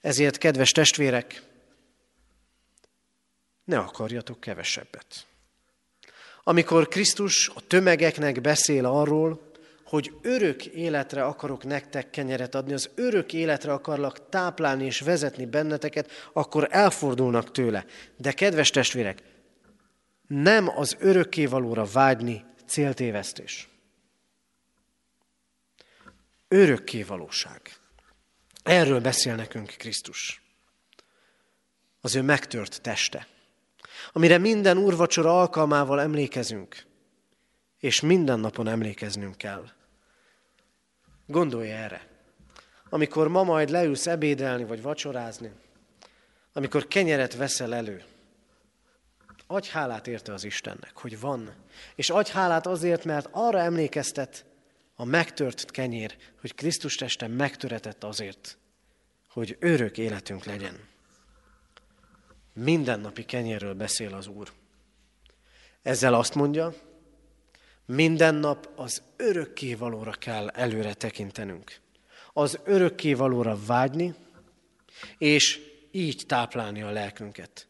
[0.00, 1.42] Ezért, kedves testvérek,
[3.64, 5.26] ne akarjatok kevesebbet.
[6.42, 9.51] Amikor Krisztus a tömegeknek beszél arról,
[9.92, 16.10] hogy örök életre akarok nektek kenyeret adni, az örök életre akarlak táplálni és vezetni benneteket,
[16.32, 17.84] akkor elfordulnak tőle.
[18.16, 19.22] De kedves testvérek,
[20.26, 23.68] nem az örökkévalóra vágyni céltévesztés.
[26.48, 27.60] Örökkévalóság.
[28.62, 30.42] Erről beszél nekünk Krisztus.
[32.00, 33.26] Az ő megtört teste,
[34.12, 36.84] amire minden úrvacsora alkalmával emlékezünk,
[37.78, 39.80] és minden napon emlékeznünk kell.
[41.26, 42.06] Gondolj erre.
[42.88, 45.50] Amikor ma majd leülsz ebédelni vagy vacsorázni,
[46.52, 48.04] amikor kenyeret veszel elő,
[49.46, 51.54] adj hálát érte az Istennek, hogy van.
[51.94, 54.44] És adj hálát azért, mert arra emlékeztet
[54.94, 58.58] a megtört kenyér, hogy Krisztus teste megtöretett azért,
[59.28, 60.88] hogy örök életünk legyen.
[62.54, 64.52] Mindennapi kenyérről beszél az Úr.
[65.82, 66.74] Ezzel azt mondja,
[67.86, 71.80] minden nap az örökkévalóra kell előre tekintenünk.
[72.32, 74.14] Az örökkévalóra vágyni,
[75.18, 75.60] és
[75.90, 77.66] így táplálni a lelkünket.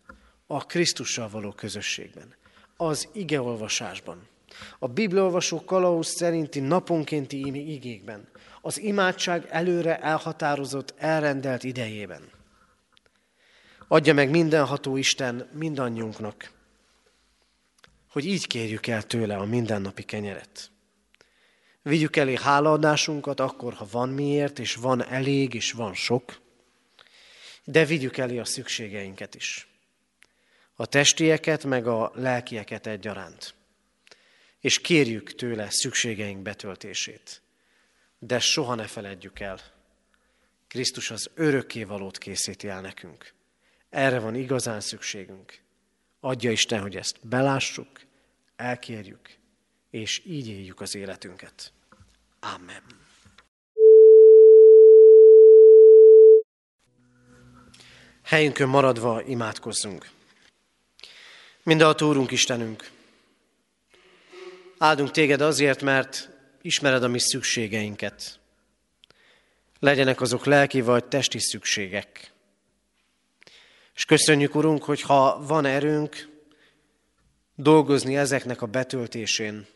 [0.46, 2.34] A Krisztussal való közösségben.
[2.76, 4.28] Az igeolvasásban.
[4.78, 8.28] A Bibliolvasó kalauz szerinti naponkénti igékben.
[8.60, 12.22] Az imádság előre elhatározott, elrendelt idejében.
[13.88, 16.50] Adja meg mindenható Isten mindannyiunknak,
[18.12, 20.70] hogy így kérjük el tőle a mindennapi kenyeret.
[21.82, 26.40] Vigyük elé hálaadásunkat akkor, ha van miért, és van elég, és van sok,
[27.64, 29.68] de vigyük elé a szükségeinket is.
[30.74, 33.54] A testieket, meg a lelkieket egyaránt.
[34.60, 37.42] És kérjük tőle szükségeink betöltését.
[38.18, 39.60] De soha ne feledjük el,
[40.68, 43.32] Krisztus az örökkévalót készíti el nekünk.
[43.90, 45.60] Erre van igazán szükségünk.
[46.24, 48.00] Adja Isten, hogy ezt belássuk,
[48.56, 49.36] elkérjük,
[49.90, 51.72] és így éljük az életünket.
[52.40, 52.82] Amen.
[58.22, 60.10] Helyünkön maradva imádkozzunk.
[61.62, 62.90] Mindenható Úrunk Istenünk,
[64.78, 68.40] áldunk téged azért, mert ismered a mi szükségeinket.
[69.78, 72.32] Legyenek azok lelki vagy testi szükségek.
[73.95, 76.28] És köszönjük, Urunk, hogy ha van erőnk
[77.55, 79.66] dolgozni ezeknek a betöltésén,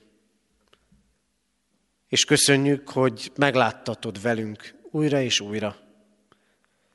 [2.08, 5.76] és köszönjük, hogy megláttatod velünk újra és újra.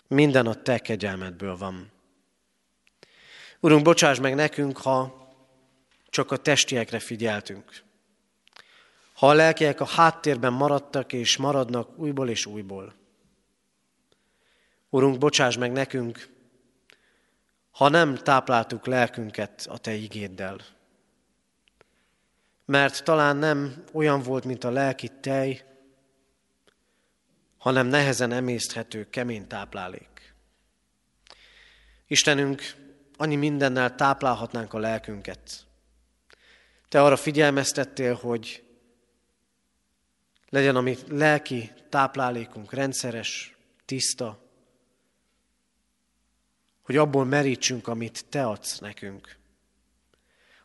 [0.08, 1.92] Minden a Te kegyelmedből van.
[3.60, 5.28] Urunk, bocsáss meg nekünk, ha
[6.10, 7.84] csak a testiekre figyeltünk.
[9.14, 12.94] Ha a lelkiek a háttérben maradtak és maradnak újból és újból.
[14.90, 16.30] Urunk, bocsáss meg nekünk,
[17.72, 20.58] ha nem tápláltuk lelkünket a Te igéddel.
[22.66, 25.62] Mert talán nem olyan volt, mint a lelki tej,
[27.58, 30.34] hanem nehezen emészthető, kemény táplálék.
[32.08, 32.62] Istenünk,
[33.18, 35.66] annyi mindennel táplálhatnánk a lelkünket.
[36.90, 38.64] Te arra figyelmeztettél, hogy
[40.50, 44.51] legyen a mi lelki táplálékunk rendszeres, tiszta,
[46.92, 49.38] hogy abból merítsünk, amit Te adsz nekünk.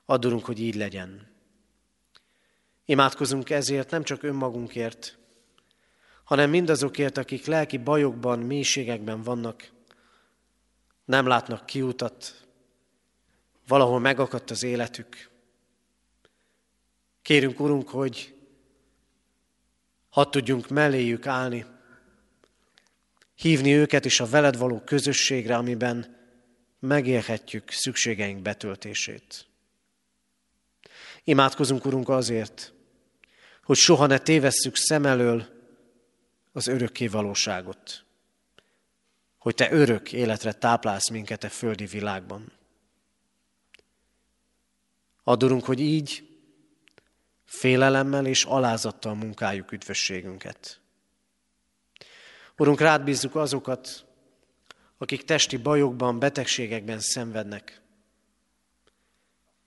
[0.05, 1.29] Adunk, hogy így legyen.
[2.85, 5.19] Imádkozunk ezért nem csak önmagunkért,
[6.25, 9.71] hanem mindazokért, akik lelki bajokban, mélységekben vannak,
[11.05, 12.47] nem látnak kiutat,
[13.67, 15.31] valahol megakadt az életük.
[17.23, 18.35] Kérünk, Urunk, hogy
[20.09, 21.67] hadd tudjunk melléjük állni,
[23.35, 26.16] hívni őket is a veled való közösségre, amiben
[26.87, 29.47] megélhetjük szükségeink betöltését.
[31.25, 32.73] Imádkozunk, Urunk, azért,
[33.65, 35.47] hogy soha ne tévesszük szem elől
[36.53, 38.05] az örökké valóságot,
[39.39, 42.53] hogy Te örök életre táplálsz minket a földi világban.
[45.23, 46.29] Adorunk, hogy így
[47.45, 50.81] félelemmel és alázattal munkáljuk üdvösségünket.
[52.57, 54.06] Urunk, rád bízzuk azokat,
[54.99, 57.81] akik testi bajokban, betegségekben szenvednek.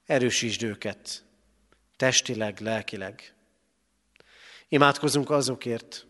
[0.05, 1.23] Erősítsd őket,
[1.95, 3.33] testileg, lelkileg.
[4.67, 6.05] Imádkozunk azokért,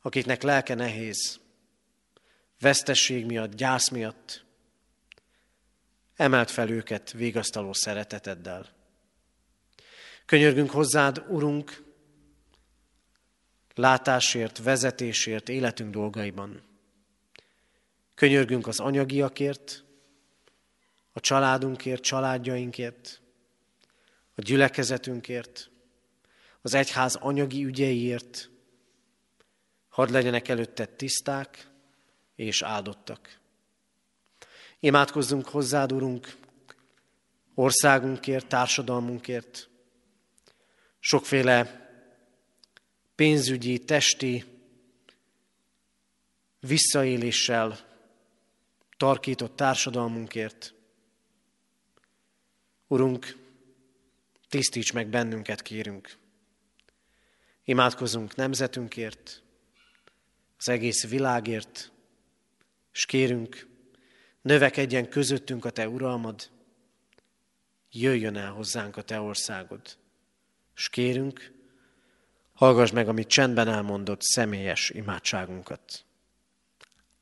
[0.00, 1.40] akiknek lelke nehéz,
[2.60, 4.44] vesztesség miatt, gyász miatt.
[6.16, 8.72] Emelt fel őket végasztaló szereteteddel.
[10.26, 11.82] Könyörgünk hozzád, Urunk,
[13.74, 16.73] látásért, vezetésért, életünk dolgaiban.
[18.14, 19.84] Könyörgünk az anyagiakért,
[21.12, 23.20] a családunkért, családjainkért,
[24.34, 25.70] a gyülekezetünkért,
[26.62, 28.50] az egyház anyagi ügyeiért,
[29.88, 31.68] hadd legyenek előtted tiszták
[32.34, 33.38] és áldottak.
[34.80, 36.36] Imádkozzunk hozzád, Urunk,
[37.54, 39.68] országunkért, társadalmunkért,
[40.98, 41.88] sokféle
[43.14, 44.44] pénzügyi, testi
[46.60, 47.93] visszaéléssel
[49.04, 50.74] tarkított társadalmunkért.
[52.86, 53.36] Urunk,
[54.48, 56.16] tisztíts meg bennünket, kérünk.
[57.64, 59.42] Imádkozunk nemzetünkért,
[60.58, 61.92] az egész világért,
[62.92, 63.66] és kérünk,
[64.42, 66.50] növekedjen közöttünk a Te uralmad,
[67.90, 69.98] jöjjön el hozzánk a Te országod.
[70.76, 71.52] És kérünk,
[72.52, 76.04] hallgass meg, amit csendben elmondott személyes imádságunkat.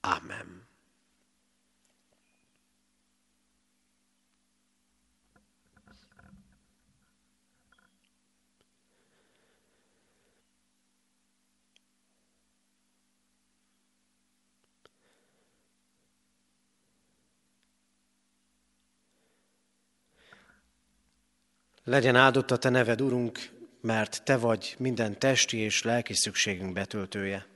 [0.01, 0.62] Amen.
[21.85, 23.49] Legyen áldott a Te neved, Urunk,
[23.80, 27.47] mert Te vagy minden testi és lelki szükségünk betöltője.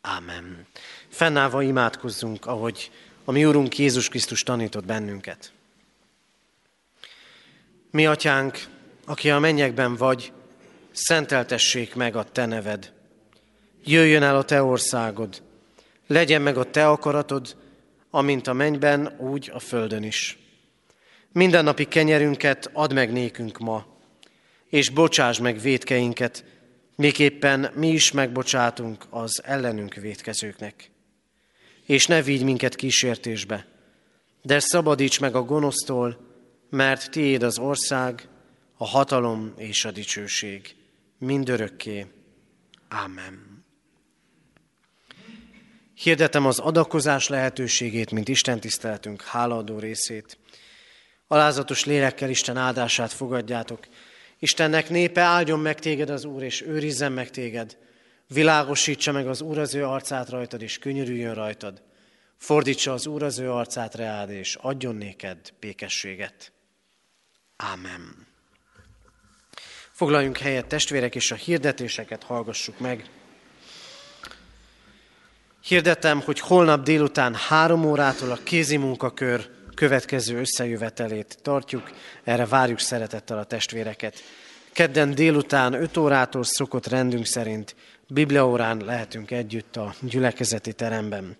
[0.00, 0.66] Ámen.
[1.08, 2.90] Fennállva imádkozzunk, ahogy
[3.24, 5.52] a mi Urunk Jézus Krisztus tanított bennünket.
[7.90, 8.66] Mi, Atyánk,
[9.04, 10.32] aki a mennyekben vagy,
[10.92, 12.92] szenteltessék meg a Te neved.
[13.84, 15.42] Jöjjön el a Te országod,
[16.06, 17.56] legyen meg a Te akaratod,
[18.10, 20.38] amint a mennyben, úgy a földön is.
[21.36, 23.86] Mindennapi kenyerünket add meg nékünk ma,
[24.68, 26.44] és bocsáss meg védkeinket,
[26.94, 30.90] miképpen mi is megbocsátunk az ellenünk védkezőknek.
[31.86, 33.66] És ne vigy minket kísértésbe,
[34.42, 36.18] de szabadíts meg a gonosztól,
[36.70, 38.28] mert tiéd az ország,
[38.76, 40.74] a hatalom és a dicsőség,
[41.18, 42.06] mindörökké.
[42.88, 43.64] Ámen.
[45.94, 50.38] Hirdetem az adakozás lehetőségét, mint Isten tiszteletünk hálaadó részét.
[51.26, 53.86] Alázatos lélekkel Isten áldását fogadjátok.
[54.38, 57.76] Istennek népe áldjon meg téged az Úr, és őrizzen meg téged.
[58.28, 61.82] Világosítsa meg az Úr az ő arcát rajtad, és könyörüljön rajtad.
[62.36, 66.52] Fordítsa az Úr az ő arcát reád, és adjon néked békességet.
[67.56, 68.26] Ámen.
[69.92, 73.10] Foglaljunk helyet, testvérek, és a hirdetéseket hallgassuk meg.
[75.62, 81.90] Hirdetem, hogy holnap délután három órától a kézi munkakör következő összejövetelét tartjuk.
[82.24, 84.22] Erre várjuk szeretettel a testvéreket.
[84.72, 87.74] Kedden délután 5 órától szokott rendünk szerint
[88.08, 91.36] Bibliaórán lehetünk együtt a gyülekezeti teremben.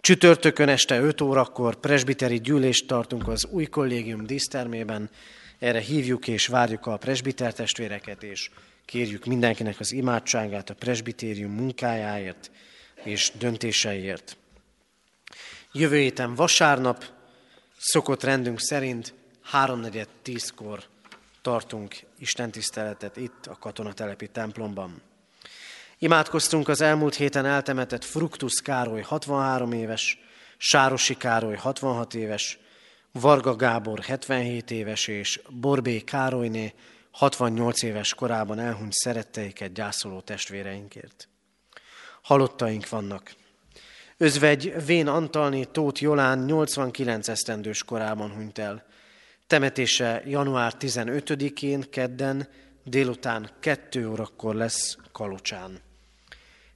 [0.00, 5.10] Csütörtökön este 5 órakor presbiteri gyűlést tartunk az új kollégium dísztermében.
[5.58, 8.50] Erre hívjuk és várjuk a presbiter testvéreket, és
[8.84, 12.50] kérjük mindenkinek az imádságát a presbitérium munkájáért
[13.04, 14.36] és döntéseiért.
[15.72, 17.04] Jövő héten vasárnap
[17.80, 20.82] szokott rendünk szerint háromnegyed tízkor
[21.42, 25.02] tartunk istentiszteletet itt a katonatelepi templomban.
[25.98, 30.18] Imádkoztunk az elmúlt héten eltemetett Fruktus Károly 63 éves,
[30.56, 32.58] Sárosi Károly 66 éves,
[33.12, 36.74] Varga Gábor 77 éves és Borbé Károlyné
[37.10, 41.28] 68 éves korában elhunyt szeretteiket gyászoló testvéreinkért.
[42.22, 43.32] Halottaink vannak.
[44.22, 48.86] Özvegy Vén Antalné Tóth Jolán 89 esztendős korában hunyt el.
[49.46, 52.48] Temetése január 15-én, kedden,
[52.84, 55.80] délután 2 órakor lesz Kalocsán.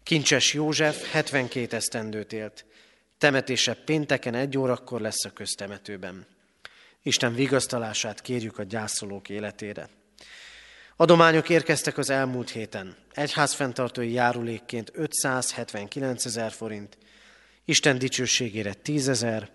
[0.02, 2.64] Kincses József 72 esztendőt élt.
[3.18, 6.26] Temetése pénteken egy órakor lesz a köztemetőben.
[7.02, 9.88] Isten vigasztalását kérjük a gyászolók életére.
[10.96, 12.96] Adományok érkeztek az elmúlt héten.
[13.12, 16.96] Egyházfenntartói járulékként 579 ezer forint,
[17.64, 19.50] Isten dicsőségére 10 ezer,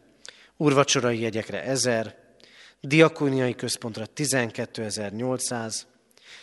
[0.58, 2.16] urvacsorai jegyekre 1000,
[2.82, 5.82] diakóniai központra 12.800,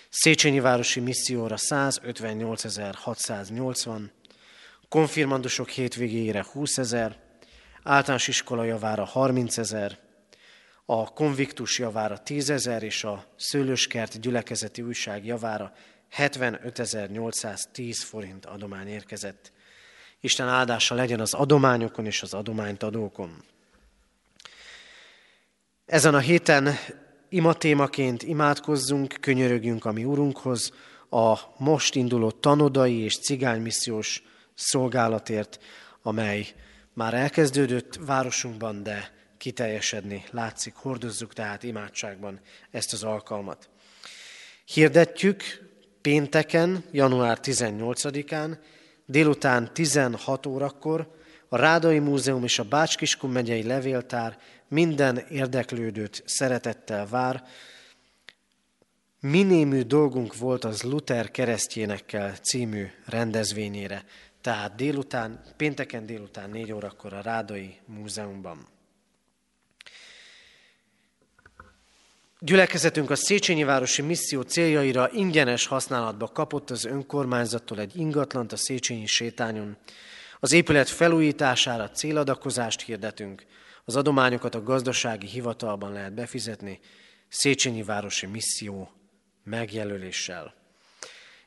[0.09, 4.01] Széchenyi Városi Misszióra 158.680,
[4.89, 7.19] konfirmandusok hétvégére 20 ezer,
[7.83, 9.99] általános iskola javára 30 ezer,
[10.85, 15.73] a konviktus javára 10 ezer és a szőlőskert gyülekezeti újság javára
[16.17, 19.55] 75.810 forint adomány érkezett.
[20.21, 23.43] Isten áldása legyen az adományokon és az adományt adókon.
[25.87, 26.75] Ezen a héten
[27.29, 30.73] imatémaként imádkozzunk, könyörögjünk a mi Urunkhoz,
[31.11, 34.23] a most induló tanodai és cigánymissziós
[34.55, 35.59] szolgálatért,
[36.03, 36.47] amely
[36.93, 40.75] már elkezdődött városunkban, de kiteljesedni látszik.
[40.75, 42.41] Hordozzuk tehát imádságban
[42.71, 43.69] ezt az alkalmat.
[44.65, 45.43] Hirdetjük
[46.01, 48.59] pénteken, január 18-án,
[49.07, 51.15] délután 16 órakor
[51.49, 54.39] a Rádai Múzeum és a Bácskiskun megyei levéltár
[54.69, 57.45] minden érdeklődőt szeretettel vár.
[59.21, 64.05] Minémű dolgunk volt az Luther keresztjénekkel című rendezvényére,
[64.41, 68.76] tehát délután, pénteken délután 4 órakor a Rádai Múzeumban.
[72.39, 79.07] Gyülekezetünk a Széchenyi Városi Misszió céljaira ingyenes használatba kapott az önkormányzattól egy ingatlant a Széchenyi
[79.07, 79.77] sétányon.
[80.41, 83.45] Az épület felújítására céladakozást hirdetünk,
[83.85, 86.81] az adományokat a gazdasági hivatalban lehet befizetni,
[87.29, 88.91] Széchenyi Városi Misszió
[89.45, 90.55] megjelöléssel.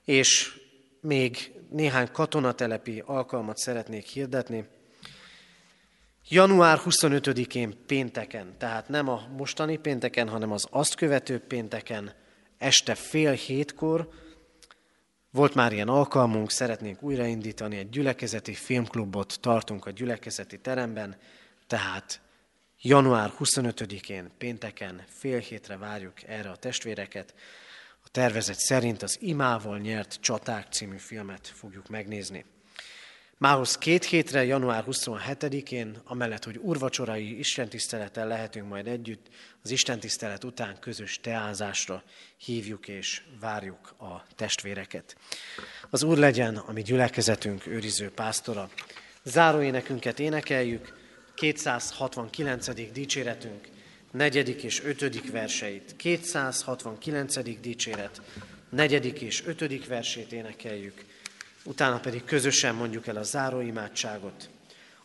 [0.06, 0.54] És
[1.02, 4.68] még néhány katonatelepi alkalmat szeretnék hirdetni.
[6.32, 12.14] Január 25-én pénteken, tehát nem a mostani pénteken, hanem az azt követő pénteken,
[12.58, 14.10] este fél hétkor,
[15.32, 21.18] volt már ilyen alkalmunk, szeretnénk újraindítani, egy gyülekezeti filmklubot tartunk a gyülekezeti teremben,
[21.68, 22.22] tehát
[22.82, 27.34] január 25-én, pénteken, fél hétre várjuk erre a testvéreket.
[28.04, 32.46] A tervezet szerint az Imával nyert csaták című filmet fogjuk megnézni.
[33.42, 39.28] Mához két hétre, január 27-én, amellett, hogy urvacsorai istentisztelettel lehetünk majd együtt,
[39.64, 42.04] az istentisztelet után közös teázásra
[42.38, 45.16] hívjuk és várjuk a testvéreket.
[45.90, 48.70] Az Úr legyen a mi gyülekezetünk őriző pásztora.
[49.24, 50.94] Záróénekünket énekeljük,
[51.36, 52.92] 269.
[52.92, 53.68] dicséretünk,
[54.12, 55.96] negyedik és ötödik verseit.
[55.96, 57.60] 269.
[57.62, 58.22] dicséret,
[58.70, 61.09] negyedik és ötödik versét énekeljük
[61.64, 64.50] utána pedig közösen mondjuk el a záróimádságot.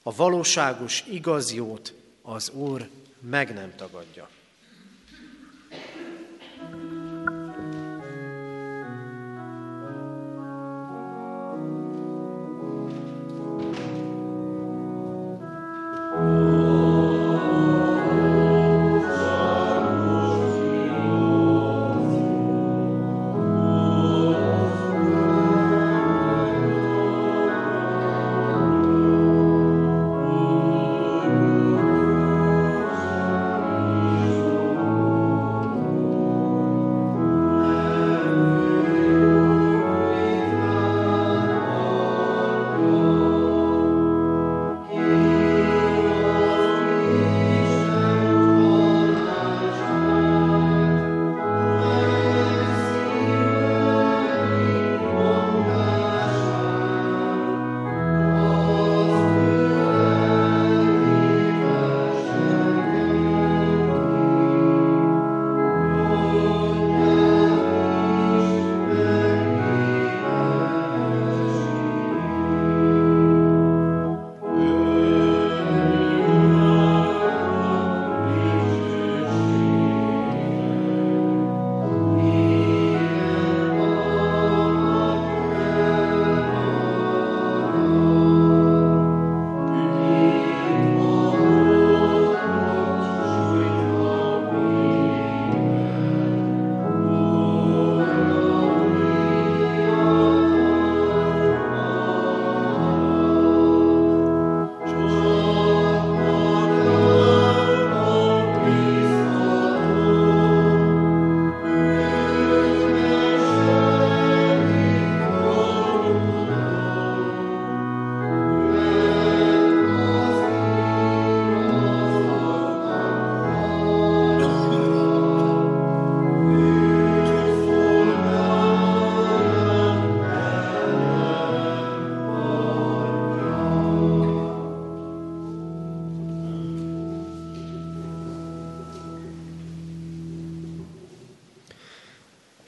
[0.03, 2.89] A valóságos, igaz jót az Úr
[3.21, 4.29] meg nem tagadja.